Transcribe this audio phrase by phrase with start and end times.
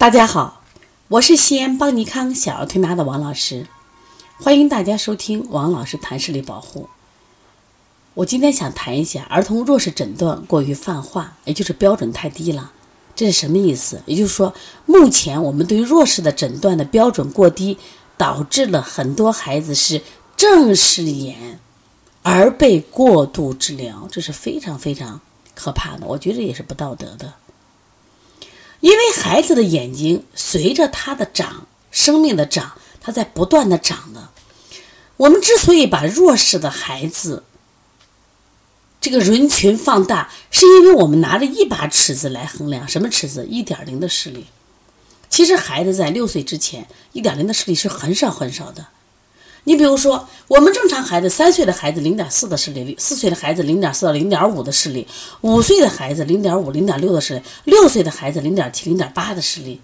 [0.00, 0.62] 大家好，
[1.08, 3.66] 我是西安邦尼康小儿推拿的王老师，
[4.38, 6.88] 欢迎大家收听王老师谈视力保护。
[8.14, 12.72] 我今天想谈一下儿童弱视诊断过于泛化，也就是标准太低了。
[13.14, 14.00] 这是什么意思？
[14.06, 14.54] 也就是说，
[14.86, 17.76] 目前我们对弱视的诊断的标准过低，
[18.16, 20.00] 导致了很多孩子是
[20.34, 21.60] 正视眼
[22.22, 25.20] 而被过度治疗，这是非常非常
[25.54, 26.06] 可怕的。
[26.06, 27.34] 我觉得也是不道德的。
[28.80, 34.30] 因为孩子的眼睛随着他的长，生命的长，他在不断的长的。
[35.18, 37.44] 我们之所以把弱势的孩子
[39.00, 43.46] 这个人群放大，是因为我们拿着一把尺子来衡量，什么尺子？
[43.46, 44.46] 一点零的视力。
[45.28, 48.86] 其实孩子在六岁之前，一点零的视力是很少很少的。
[49.64, 55.06] 你比如说，我们正常孩子三岁的孩子零点四的视力，四岁的孩子零点四到零点五的视力，
[55.42, 59.78] 五岁的孩子零点五、零点六的视力，六岁的孩子零点七、零点八的视力，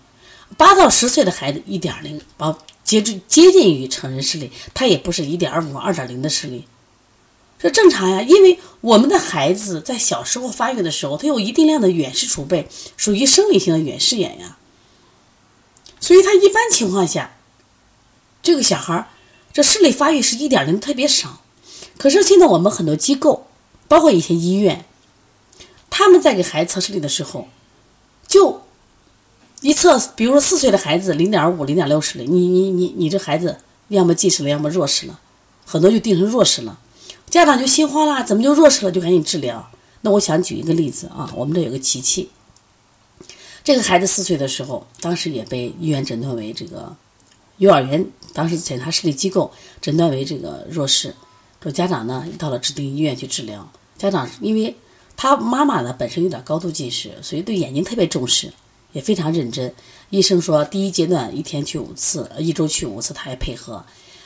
[0.57, 6.65] 八到十岁的孩子一点零，包接近接近于成人视力，他也不是一点五、二点零的视力，
[7.59, 8.23] 这正常呀。
[8.23, 12.67] 因为我们的孩子在小时候发育的时候，他有一定量的远视储备，
[12.97, 14.57] 属于生理性的远视眼呀，
[16.01, 17.37] 所以他一般情况下，
[18.43, 19.11] 这个小孩。
[19.57, 21.41] 这视力发育是一点零特别少，
[21.97, 23.47] 可是现在我们很多机构，
[23.89, 24.85] 包括一些医院，
[25.89, 27.49] 他们在给孩子测视力的时候，
[28.29, 28.61] 就
[29.63, 33.57] 一测，比如说四岁的孩子零点五、零点六视力，你你你你这孩子
[33.89, 35.19] 要么近视了，要么弱视了，
[35.65, 36.79] 很多就定成弱视了，
[37.31, 38.93] 家长就心慌了，怎么就弱视了？
[38.93, 39.71] 就赶紧治疗。
[40.03, 42.29] 那我想举一个例子啊，我们这有个琪琪，
[43.65, 46.95] 这个孩子四岁的时候，当时也被医院诊断为这个。
[47.59, 51.15] 幼儿园当时检查视力机构诊断为这个弱视，
[51.63, 53.67] 说家长呢到了指定医院去治疗。
[53.97, 54.77] 家长因为
[55.17, 58.53] 他妈妈呢本身有点高度近视，所以对眼睛特别重视，
[58.93, 59.75] 也非常认真。
[60.11, 63.83] 医生说第一阶段一天去五次，一周去五次，他也配合，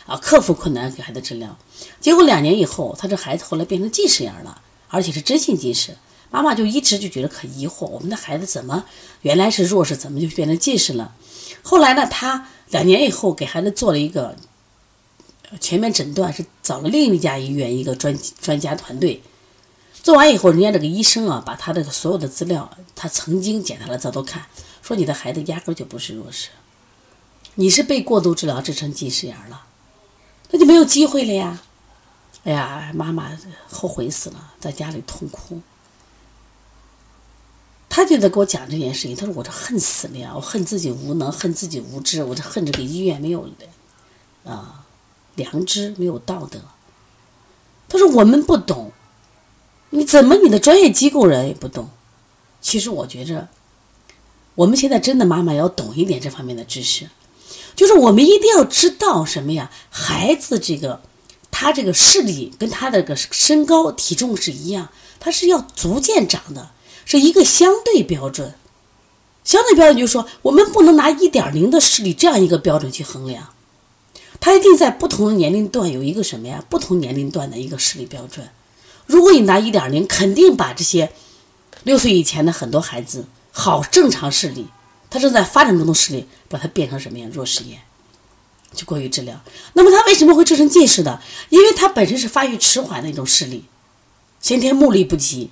[0.06, 1.56] 啊，克服困难给孩子治疗。
[2.00, 5.96] 结果两年以后，他这孩子后来变成近视眼了，而且是真性近视。
[6.32, 8.84] 妈妈就一直就觉得可疑惑，我们的孩子怎么
[9.22, 11.14] 原来是弱视，怎么就变成近视了？
[11.62, 12.48] 后来呢，他。
[12.70, 14.36] 两年以后，给孩子做了一个
[15.60, 19.22] 全面诊断，是找了另一家医院一个专专家团队。
[20.02, 24.46] 做完以后，人家这个医生啊，把他这个所有的资料，他曾经检查了，这都看，
[24.82, 26.48] 说你的孩子压根就不是弱视，
[27.56, 29.66] 你是被过度治疗治成近视眼了，
[30.50, 31.60] 那就没有机会了呀！
[32.44, 33.36] 哎呀，妈妈
[33.68, 35.60] 后悔死了，在家里痛哭。
[37.90, 39.16] 他就在给我讲这件事情。
[39.16, 40.32] 他说：“我这恨死了呀！
[40.32, 43.46] 我恨自己无能，恨自己无知，我这恨这个医院没有
[44.44, 44.86] 啊
[45.34, 46.60] 良知，没有道德。”
[47.88, 48.92] 他说：“我们不懂，
[49.90, 51.90] 你怎么你的专业机构人也不懂？
[52.60, 53.48] 其实我觉着，
[54.54, 57.10] 我们现在真的妈妈要懂一点这方面的知识，
[57.74, 59.68] 就是我们一定要知道什么呀？
[59.90, 61.02] 孩子这个
[61.50, 66.70] 他这个视力跟他这个身高体重是一样，他是要逐渐长的。”
[67.10, 68.54] 是一个相对标准，
[69.42, 73.48] 相对标准就是说，我们不能拿一点零的视力这样一个标准去衡量，
[74.38, 76.64] 它一定在不同的年龄段有一个什么呀？
[76.70, 78.48] 不同年龄段的一个视力标准。
[79.06, 81.10] 如果你拿一点零，肯定把这些
[81.82, 84.68] 六岁以前的很多孩子好正常视力，
[85.10, 87.26] 他正在发展中的视力，把它变成什么呀？
[87.32, 87.80] 弱视眼，
[88.72, 89.40] 就过于治疗。
[89.72, 91.20] 那么他为什么会造成近视的？
[91.48, 93.64] 因为他本身是发育迟缓的一种视力，
[94.40, 95.50] 先天目力不及。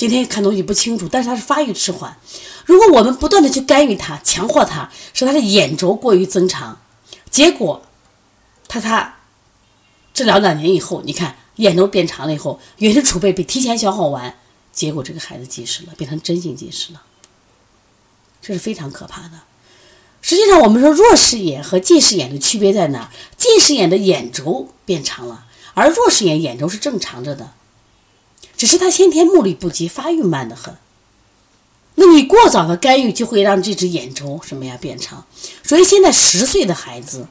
[0.00, 2.16] 今天看东西不清楚，但是他是发育迟缓。
[2.64, 6.80] 如果我们不断的去干预他、强化他，使他的眼轴过于增长，
[7.30, 7.82] 结果
[8.66, 9.16] 他他
[10.14, 14.38] 治疗两年以后，你看眼轴变长了以后，远视储备被提前消耗完，
[14.72, 17.02] 结果这个孩子近视了，变成真性近视了，
[18.40, 19.32] 这是非常可怕的。
[20.22, 23.10] 实际上，我们说弱视眼和近视眼的区别在哪？
[23.36, 25.44] 近视眼的眼轴变长了，
[25.74, 27.52] 而弱视眼眼轴是正常着的。
[28.60, 30.76] 只是他先天目力不及，发育慢得很。
[31.94, 35.24] 那你过早的干预就会让这只眼轴什么呀变长。
[35.62, 37.26] 所以现在十岁的孩子，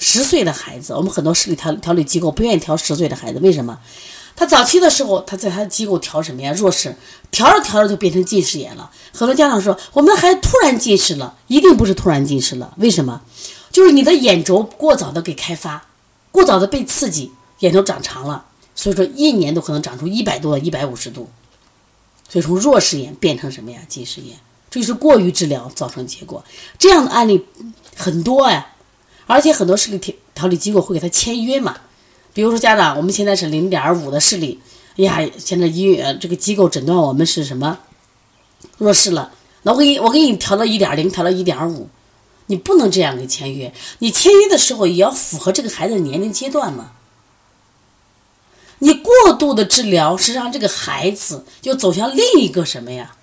[0.00, 3.78] 十岁的孩子，我们很多视力调调理机构不愿意调十岁的孩子，为什么？
[4.34, 6.52] 他早期的时候他在他的机构调什么呀？
[6.54, 6.96] 弱视，
[7.30, 8.90] 调着调着就变成近视眼了。
[9.12, 12.74] 很多家长说，我们的孩子突然近视了，一定不是突然近视了。
[12.78, 13.20] 为什么？
[13.70, 15.86] 就是你的眼轴过早的给开发，
[16.32, 17.30] 过早的被刺激，
[17.60, 18.46] 眼轴长长了。
[18.74, 21.28] 所以说，一年都可能长出一百多、一百五十度，
[22.28, 23.78] 所以从弱视眼变成什么呀？
[23.88, 24.36] 近视眼，
[24.68, 26.44] 这就是过于治疗造成结果。
[26.76, 27.44] 这样的案例
[27.96, 28.66] 很多呀，
[29.26, 31.76] 而且很多视力调调理机构会给他签约嘛。
[32.32, 34.60] 比如说，家长，我们现在是零点五的视力，
[34.96, 37.78] 哎呀，现在医院这个机构诊断我们是什么
[38.78, 39.30] 弱视了，
[39.62, 41.88] 那我给你我给你调到一点零，调到一点五，
[42.46, 43.72] 你不能这样给签约。
[44.00, 46.90] 你签约的时候也要符合这个孩子的年龄阶段嘛。
[48.84, 53.16] 你过度的治疗是让这个孩子就走向另一个什么呀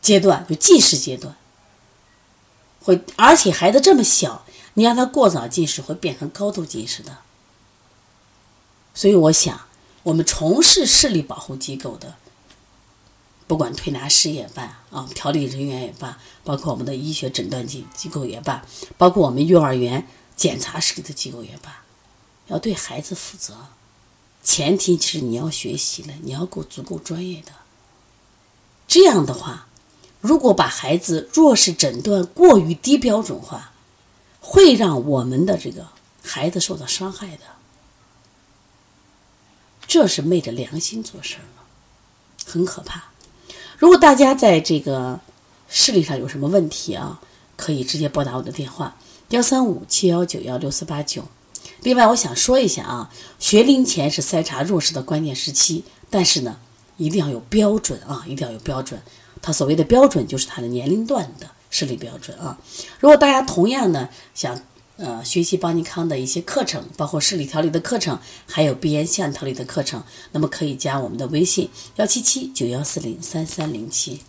[0.00, 1.36] 阶段，就近视阶段。
[2.80, 4.44] 会，而且孩子这么小，
[4.74, 7.18] 你让他过早近视，会变成高度近视的。
[8.94, 9.62] 所以我想，
[10.04, 12.14] 我们从事视力保护机构的，
[13.48, 18.64] 不管推拿师也罢，啊，调理人员也罢，包括我们的医学诊断机机构也罢，
[18.96, 20.06] 包括我们幼儿园
[20.36, 21.82] 检查视力的机构也罢，
[22.48, 23.54] 要对孩子负责。
[24.42, 27.52] 前提是你要学习了，你要够足够专业的。
[28.86, 29.66] 这样的话。
[30.20, 33.72] 如果把孩子弱视诊断过于低标准化，
[34.40, 35.88] 会让我们的这个
[36.22, 37.42] 孩子受到伤害的。
[39.84, 41.42] 这是昧着良心做事儿
[42.46, 43.06] 很可怕。
[43.76, 45.18] 如果大家在这个
[45.68, 47.20] 视力上有什么问题啊，
[47.56, 48.96] 可以直接拨打我的电话
[49.30, 51.26] 幺三五七幺九幺六四八九。
[51.80, 56.58] 另外，我想说一下啊，学龄前是筛查弱视的关键时期，但是呢，
[56.96, 59.00] 一定要有标准啊，一定要有标准。
[59.40, 62.56] 他所谓的标准就是他的年龄段的视力标准啊。
[63.00, 64.60] 如果大家同样呢想
[64.96, 68.16] 呃学习邦尼康的一些课程，包括视力调理的课程，
[68.46, 74.20] 还有鼻炎线调理的课程，那么可以加我们的微信幺七七九幺四零三三零七。